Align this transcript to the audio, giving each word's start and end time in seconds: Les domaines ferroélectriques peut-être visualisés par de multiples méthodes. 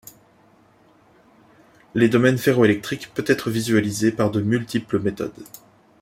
Les 1.93 2.09
domaines 2.09 2.39
ferroélectriques 2.39 3.13
peut-être 3.13 3.51
visualisés 3.51 4.11
par 4.11 4.31
de 4.31 4.41
multiples 4.41 4.97
méthodes. 4.97 5.43